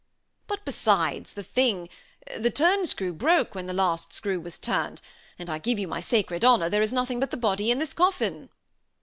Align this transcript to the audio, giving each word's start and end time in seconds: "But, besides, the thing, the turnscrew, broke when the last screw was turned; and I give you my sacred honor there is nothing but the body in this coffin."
"But, 0.47 0.65
besides, 0.65 1.33
the 1.33 1.43
thing, 1.43 1.87
the 2.35 2.49
turnscrew, 2.49 3.13
broke 3.13 3.53
when 3.53 3.67
the 3.67 3.71
last 3.73 4.13
screw 4.13 4.39
was 4.39 4.57
turned; 4.57 4.99
and 5.37 5.47
I 5.47 5.59
give 5.59 5.77
you 5.77 5.87
my 5.87 5.99
sacred 5.99 6.43
honor 6.43 6.69
there 6.69 6.81
is 6.81 6.91
nothing 6.91 7.19
but 7.19 7.29
the 7.29 7.37
body 7.37 7.69
in 7.69 7.77
this 7.77 7.93
coffin." 7.93 8.49